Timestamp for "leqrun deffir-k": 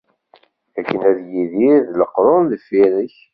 1.99-3.15